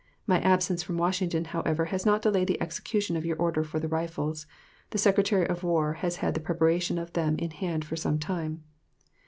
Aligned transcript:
My 0.25 0.39
absence 0.39 0.81
from 0.81 0.97
Washington, 0.97 1.45
however, 1.45 1.85
has 1.85 2.07
not 2.07 2.23
delayed 2.23 2.47
the 2.47 2.59
execution 2.59 3.15
of 3.15 3.23
your 3.23 3.37
order 3.37 3.63
for 3.63 3.79
the 3.79 3.87
rifles; 3.87 4.47
the 4.89 4.97
Secretary 4.97 5.45
of 5.45 5.61
War 5.61 5.93
has 5.93 6.15
had 6.15 6.33
the 6.33 6.39
preparation 6.39 6.97
of 6.97 7.13
them 7.13 7.37
in 7.37 7.51
hand 7.51 7.85
for 7.85 7.95
some 7.95 8.17
time. 8.17 8.63